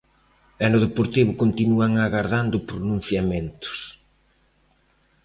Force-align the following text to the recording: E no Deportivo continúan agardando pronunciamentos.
E 0.63 0.65
no 0.71 0.79
Deportivo 0.85 1.39
continúan 1.43 1.91
agardando 2.05 2.57
pronunciamentos. 2.69 3.79